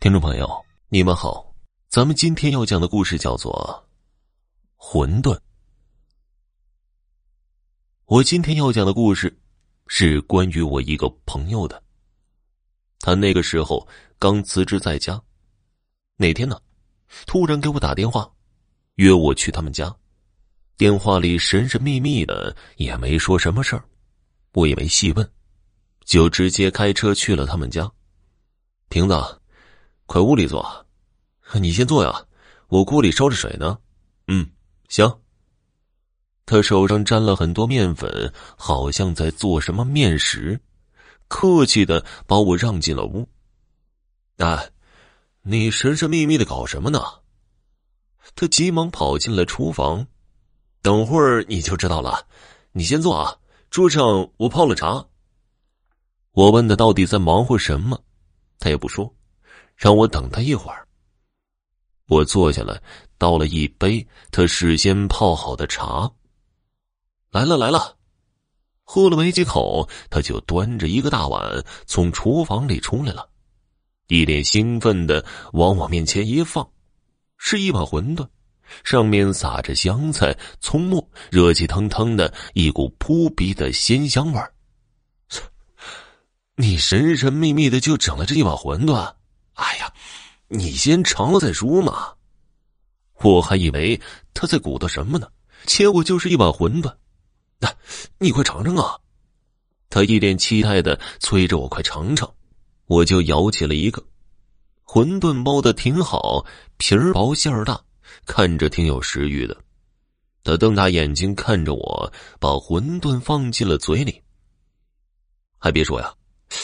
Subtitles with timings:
[0.00, 0.48] 听众朋友，
[0.90, 1.52] 你们好，
[1.88, 3.84] 咱们今天要讲的故事叫做
[4.80, 5.34] 《馄饨》。
[8.04, 9.36] 我今天要讲的故事
[9.88, 11.82] 是关于我一个朋友的。
[13.00, 13.88] 他那个时候
[14.20, 15.20] 刚辞职在家，
[16.16, 16.62] 那天呢，
[17.26, 18.30] 突然给我打电话，
[18.94, 19.92] 约我去他们家。
[20.76, 23.84] 电话里神神秘秘的，也没说什么事儿，
[24.52, 25.28] 我也没细问，
[26.04, 27.90] 就直接开车去了他们家。
[28.88, 29.14] 瓶子。
[30.08, 30.86] 快屋里坐，
[31.60, 32.24] 你先坐呀，
[32.68, 33.76] 我锅里烧着水呢。
[34.26, 34.50] 嗯，
[34.88, 35.06] 行。
[36.46, 40.58] 他手上沾了很多面粉，好像在做什么面食，
[41.28, 43.28] 客气的把我让进了屋。
[44.38, 44.70] 哎，
[45.42, 47.04] 你神神秘秘的搞什么呢？
[48.34, 50.06] 他急忙跑进了厨房，
[50.80, 52.26] 等会儿你就知道了。
[52.72, 53.36] 你先坐啊，
[53.68, 55.04] 桌上我泡了茶。
[56.32, 58.02] 我问他到底在忙活什么，
[58.58, 59.14] 他也不说。
[59.78, 60.86] 让我等他一会儿。
[62.08, 62.82] 我坐下来，
[63.16, 66.10] 倒了一杯他事先泡好的茶。
[67.30, 67.96] 来了来了，
[68.82, 73.28] 喝了没几口，他就端着一个大碗从厨房里出来了，
[74.08, 76.68] 一脸兴奋的往我面前一放，
[77.36, 78.26] 是一碗馄饨，
[78.82, 84.52] 上面撒着香菜、葱末，热气腾腾的，一股扑鼻的鲜香味儿。
[86.56, 89.14] 你神神秘秘的就整了这一碗馄饨？
[89.58, 89.92] 哎呀，
[90.46, 92.14] 你先尝了再说嘛！
[93.22, 94.00] 我还以为
[94.32, 95.28] 他在鼓捣什么呢，
[95.66, 96.94] 结果就是一碗馄饨。
[97.58, 97.68] 那，
[98.18, 98.96] 你快尝尝啊！
[99.90, 102.32] 他一脸期待的催着我快尝尝，
[102.86, 104.00] 我就舀起了一个。
[104.84, 107.82] 馄饨包的挺好，皮儿薄馅儿大，
[108.24, 109.56] 看着挺有食欲的。
[110.44, 114.22] 他瞪大眼睛看着我，把馄饨放进了嘴里。
[115.58, 116.14] 还别说呀。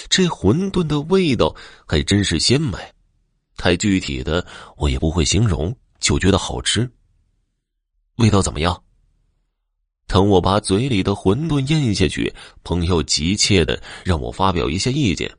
[0.09, 1.55] 这馄饨的味道
[1.87, 2.79] 还真是鲜美，
[3.57, 4.47] 太具体的
[4.77, 6.91] 我也不会形容，就觉得好吃。
[8.17, 8.83] 味道怎么样？
[10.07, 15.35] 等我把嘴里的馄饨咽下去，朋友急切的让我发表一下意见。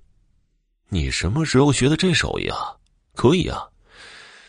[0.90, 2.58] 你什么时候学的这手艺啊？
[3.14, 3.64] 可以啊，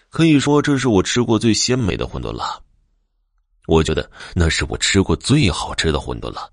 [0.08, 2.62] 可以说这是我吃过最鲜美的馄饨了。
[3.66, 6.50] 我觉得那是我吃过最好吃的馄饨了。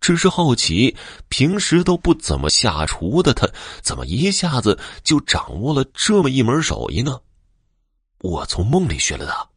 [0.00, 0.96] 只是好奇，
[1.28, 3.48] 平时都不怎么下厨的他，
[3.82, 7.20] 怎么一下子就掌握了这么一门手艺呢？
[8.18, 9.48] 我从梦里学了的。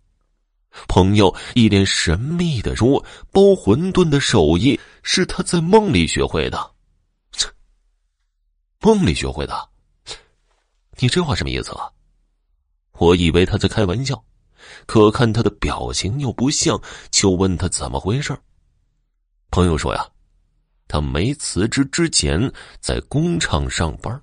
[0.87, 6.71] 朋友一脸神秘的说：“包馄饨的手艺是他在梦里学会的。”
[8.81, 9.69] 梦里学会的？
[10.99, 11.89] 你这话什么意思啊？
[12.93, 14.23] 我以为他在开玩笑，
[14.85, 18.37] 可看他的表情又不像，就问他怎么回事。
[19.51, 20.07] 朋友说呀。
[20.89, 22.51] 他没辞职之前
[22.81, 24.19] 在工厂上班，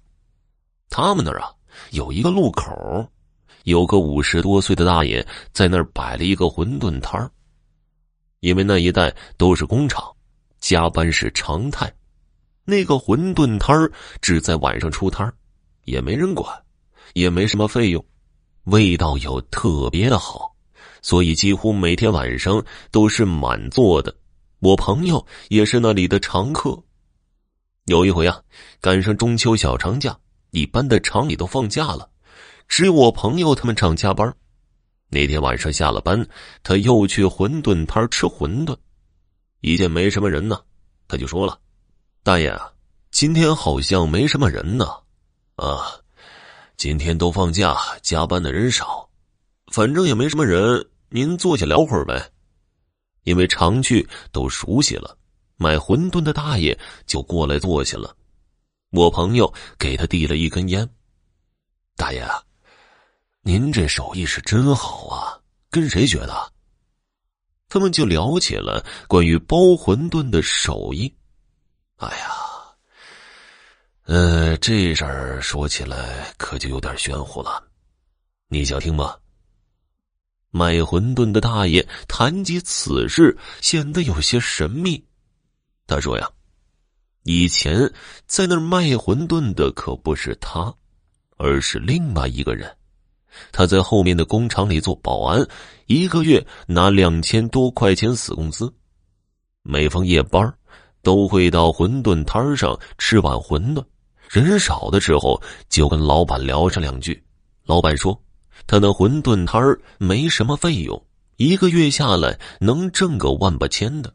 [0.91, 1.49] 他们那儿啊
[1.93, 3.09] 有一个路口，
[3.62, 7.31] 有个五十多岁的大爷在那儿摆了一个馄饨摊儿。
[8.41, 10.04] 因为那一带都是工厂，
[10.59, 11.91] 加班是常态，
[12.65, 13.91] 那个馄饨摊儿
[14.21, 15.33] 只在晚上出摊儿，
[15.84, 16.53] 也没人管，
[17.15, 18.04] 也没什么费用，
[18.65, 20.53] 味道又特别的好，
[21.00, 22.60] 所以几乎每天晚上
[22.91, 24.12] 都是满座的。
[24.60, 26.82] 我朋友也是那里的常客。
[27.84, 28.40] 有一回啊，
[28.80, 30.18] 赶上中秋小长假，
[30.50, 32.08] 一般的厂里都放假了，
[32.66, 34.34] 只有我朋友他们厂加班。
[35.08, 36.26] 那天晚上下了班，
[36.62, 38.76] 他又去馄饨摊吃馄饨，
[39.60, 40.60] 一见没什么人呢，
[41.06, 41.60] 他就说了
[42.24, 42.58] ：“大爷，
[43.12, 44.86] 今天好像没什么人呢。”
[45.54, 45.86] 啊，
[46.76, 49.08] 今天都放假，加班的人少，
[49.72, 52.30] 反正也没什么人，您坐下聊会儿呗。
[53.26, 55.19] 因为常去都熟悉了，
[55.56, 58.16] 买馄饨的大爷就过来坐下了。
[58.91, 60.88] 我朋友给他递了一根烟。
[61.97, 62.41] 大爷啊，
[63.42, 65.42] 您这手艺是真好啊！
[65.70, 66.53] 跟谁学的？
[67.69, 71.12] 他们就聊起了关于包馄饨的手艺。
[71.97, 72.31] 哎呀，
[74.04, 77.60] 呃，这事儿说起来可就有点玄乎了，
[78.47, 79.16] 你想听吗？
[80.51, 85.04] 卖馄饨的大爷谈及此事，显得有些神秘。
[85.87, 86.28] 他说：“呀，
[87.25, 87.93] 以前
[88.27, 90.75] 在那儿卖馄饨的可不是他，
[91.37, 92.75] 而是另外一个人。
[93.53, 95.47] 他在后面的工厂里做保安，
[95.87, 98.72] 一个月拿两千多块钱死工资。
[99.63, 100.51] 每逢夜班，
[101.03, 103.84] 都会到馄饨摊上吃碗馄饨。
[104.31, 107.22] 人少的时候，就跟老板聊上两句。
[107.65, 108.19] 老板说。”
[108.66, 111.04] 他那馄饨摊儿没什么费用，
[111.36, 114.14] 一个月下来能挣个万八千的。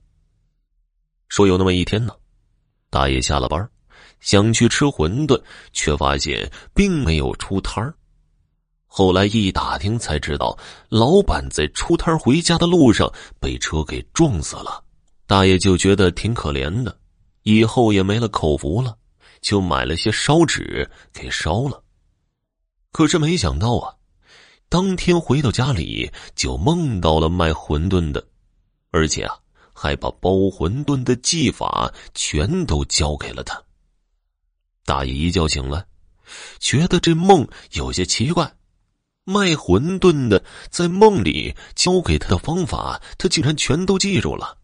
[1.29, 2.13] 说有那么一天呢，
[2.89, 3.69] 大爷下了班，
[4.19, 5.41] 想去吃馄饨，
[5.71, 7.95] 却发现并没有出摊儿，
[8.85, 10.57] 后来一打听才知道，
[10.89, 14.83] 老板在出摊回家的路上被车给撞死了。
[15.25, 16.97] 大爷就觉得挺可怜的，
[17.43, 18.97] 以后也没了口福了，
[19.39, 21.81] 就买了些烧纸给烧了。
[22.91, 23.95] 可是没想到啊，
[24.71, 28.25] 当天回到家里就梦到了卖馄饨的，
[28.91, 29.37] 而且啊
[29.73, 33.61] 还把包馄饨的技法全都教给了他。
[34.85, 35.85] 大爷一觉醒来，
[36.57, 38.55] 觉得这梦有些奇怪。
[39.25, 44.57] 卖馄饨的在梦里教给他的方法，他竟然全都记住了。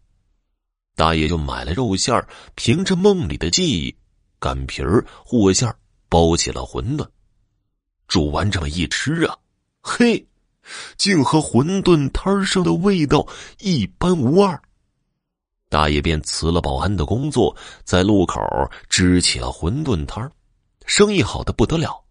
[0.96, 3.94] 大爷就买了肉馅，凭着梦里的记忆，
[4.38, 5.70] 擀皮儿和馅，
[6.08, 7.06] 包起了馄饨。
[8.06, 9.36] 煮完这么一吃啊，
[9.80, 10.26] 嘿，
[10.96, 13.26] 竟和馄饨摊上的味道
[13.60, 14.60] 一般无二。
[15.70, 17.54] 大爷便辞了保安的工作，
[17.84, 18.40] 在路口
[18.88, 20.32] 支起了馄饨摊儿，
[20.86, 22.04] 生意好的不得了。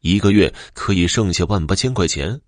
[0.00, 2.40] 一个月可以剩下万八千块钱，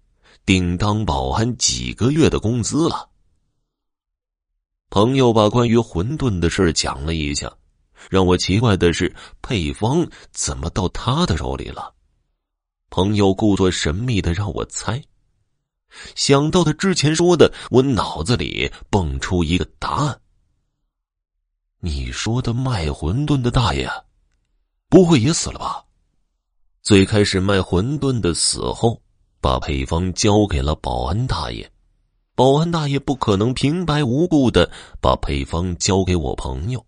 [0.44, 3.08] 顶当保安几个月的工资了。
[4.90, 7.52] 朋友把关于馄饨的事讲了一下，
[8.10, 11.94] 让我奇怪的是配方怎么到他的手里了。
[12.90, 15.02] 朋友故作神秘的让我猜，
[16.14, 20.20] 想到他之前说的，我脑子里蹦出一个答案。
[21.80, 23.88] 你说的卖馄饨的大爷，
[24.88, 25.84] 不会也死了吧？
[26.82, 29.00] 最开始卖馄饨的死后，
[29.40, 31.70] 把配方交给了保安大爷。
[32.34, 34.70] 保安大爷不可能平白无故的
[35.00, 36.84] 把配方交给我朋友。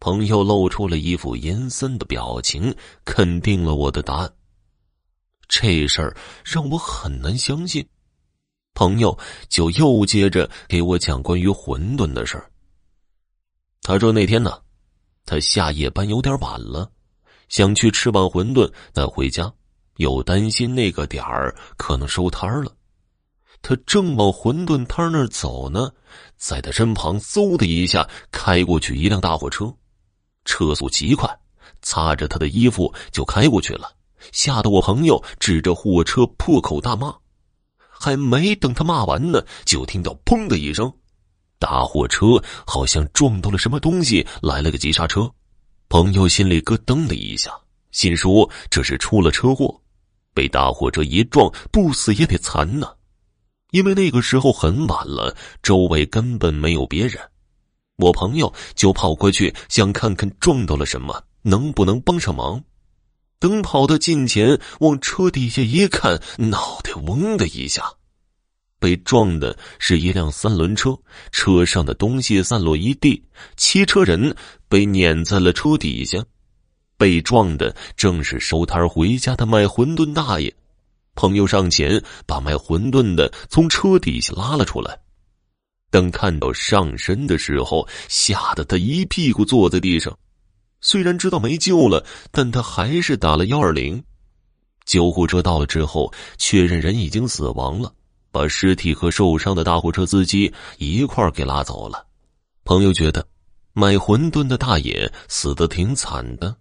[0.00, 2.74] 朋友露出了一副阴森的表情，
[3.04, 4.32] 肯定了我的答案。
[5.48, 7.86] 这事儿让我很难相信。
[8.74, 9.18] 朋友
[9.48, 12.48] 就又接着给我讲关于馄饨的事儿。
[13.82, 14.60] 他说那天呢，
[15.24, 16.90] 他下夜班有点晚了。
[17.48, 19.50] 想去吃碗馄饨再回家，
[19.96, 22.70] 又担心那个点儿可能收摊了。
[23.62, 25.90] 他正往馄饨摊那儿走呢，
[26.36, 29.74] 在他身旁嗖的一下开过去一辆大货车，
[30.44, 31.26] 车速极快，
[31.80, 33.90] 擦着他的衣服就开过去了，
[34.32, 37.14] 吓得我朋友指着货车破口大骂。
[37.88, 40.92] 还没等他骂完呢，就听到“砰”的一声，
[41.58, 45.28] 大货车好像撞到了什么东西，来了个急刹车。
[45.88, 47.50] 朋友心里咯噔的一下，
[47.90, 49.80] 心说这是出了车祸，
[50.32, 52.86] 被大货车一撞，不死也得残呢。
[53.72, 57.20] 因为那个时候很晚了，周围根本没有别人，
[57.96, 62.62] 我朋友就跑过去想看看撞到了什么，能不能帮上忙。
[63.38, 67.82] 等跑到近前，往车底下一看，脑袋嗡的一下。
[68.80, 70.96] 被撞的是一辆三轮车，
[71.32, 73.24] 车上的东西散落一地，
[73.56, 74.36] 骑车人
[74.68, 76.24] 被碾在了车底下。
[76.96, 80.52] 被撞的正是收摊回家的卖馄饨大爷。
[81.14, 84.98] 朋友上前把卖馄饨的从车底下拉了出来。
[85.90, 90.16] 等看到上身的时候，吓得他一屁股坐在地上。
[90.80, 94.02] 虽然知道没救了，但他还是打了幺二零。
[94.84, 97.92] 救护车到了之后，确认人已经死亡了。
[98.30, 102.06] 把尸体和受伤的大货车司机一块给拉走了。
[102.62, 103.26] 朋友觉得，
[103.72, 106.54] 买馄饨的大爷死的挺惨的。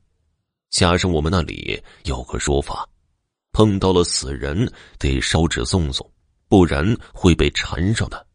[0.70, 2.88] 加上我们那里有个说法，
[3.52, 6.10] 碰到了死人得烧纸送送，
[6.48, 8.26] 不然会被缠上的。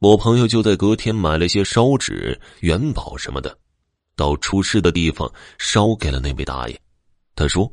[0.00, 3.56] 我朋友就在隔天买了些烧纸、元宝什么的，
[4.16, 6.80] 到出事的地方烧给了那位大爷。
[7.36, 7.70] 他说。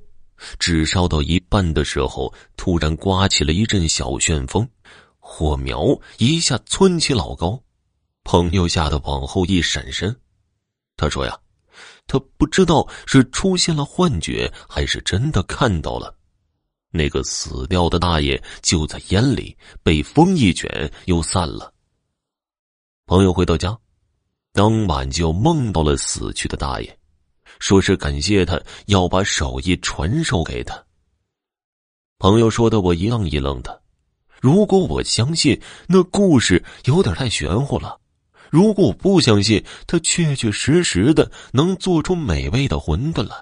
[0.60, 4.68] 纸烧到一半的时候，突然刮起了一阵小旋风，
[5.18, 7.58] 火苗一下蹿起老高。
[8.26, 10.14] 朋友吓得往后一闪身，
[10.98, 11.40] 他说：“呀，
[12.08, 16.14] 他不知道是出现了幻觉，还是真的看到了
[16.90, 21.74] 那个死掉的大爷就在烟里，被风一卷又散了。”
[23.08, 23.78] 朋友回到家，
[24.54, 27.00] 当晚就梦到了死去的大爷。
[27.60, 30.82] 说是感谢他，要把手艺传授给他。
[32.20, 33.82] 朋友说的，我一愣一愣的。
[34.40, 38.00] 如果我相信，那故事有点太玄乎了；
[38.52, 43.36] 如果我不相信，他确确实实的能做出美味的馄饨来。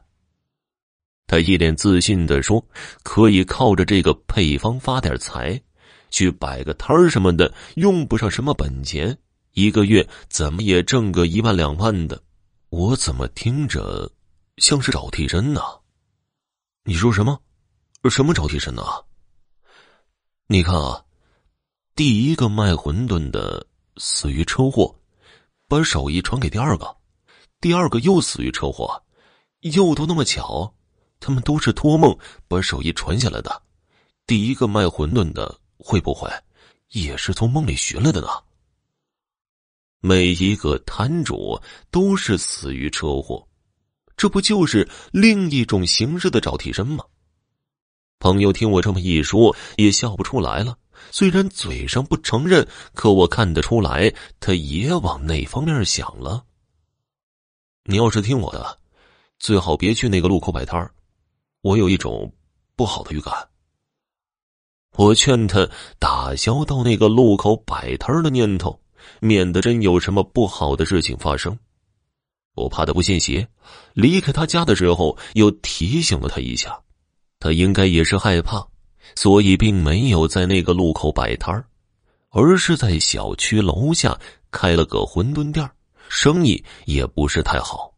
[1.27, 2.65] 他一脸自信的说
[3.03, 5.61] ：“可以靠着这个配方发点财，
[6.09, 9.17] 去摆个摊儿什么的，用不上什么本钱，
[9.53, 12.21] 一个月怎么也挣个一万两万的。”
[12.71, 14.09] 我怎么听着
[14.55, 15.61] 像是找替身呢？
[16.85, 17.37] 你说什么？
[18.09, 18.81] 什么找替身呢？
[20.47, 21.03] 你看啊，
[21.93, 23.67] 第一个卖馄饨的
[23.97, 24.97] 死于车祸，
[25.67, 26.85] 把手艺传给第二个；
[27.59, 29.03] 第二个又死于车祸，
[29.59, 30.73] 又都那么巧，
[31.19, 32.17] 他们都是托梦
[32.47, 33.61] 把手艺传下来的。
[34.25, 36.31] 第一个卖馄饨的会不会
[36.91, 38.29] 也是从梦里寻来的呢？
[40.03, 43.47] 每一个摊主都是死于车祸，
[44.17, 47.05] 这不就是另一种形式的找替身吗？
[48.17, 50.75] 朋友听我这么一说，也笑不出来了。
[51.11, 56.43] 虽然嘴上不承认，可我看得出来，他也往那方面想了。
[57.83, 58.79] 你要是听我的，
[59.37, 60.91] 最好别去那个路口摆摊儿，
[61.61, 62.33] 我有一种
[62.75, 63.33] 不好的预感。
[64.95, 68.79] 我劝他打消到那个路口摆摊的念头。
[69.19, 71.57] 免得真有什么不好的事情发生，
[72.55, 73.47] 我怕他不信邪。
[73.93, 76.79] 离开他家的时候，又提醒了他一下，
[77.39, 78.67] 他应该也是害怕，
[79.15, 81.63] 所以并没有在那个路口摆摊
[82.29, 84.17] 而是在小区楼下
[84.51, 85.69] 开了个馄饨店
[86.07, 87.93] 生意也不是太好。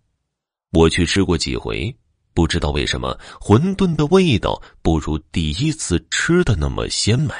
[0.71, 1.95] 我去吃过几回，
[2.33, 7.33] 不知道为什么馄饨的味道不如第一次吃的那么鲜美。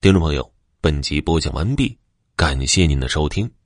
[0.00, 0.57] 听众朋友。
[0.88, 1.98] 本集播讲完毕，
[2.34, 3.57] 感谢您的收听。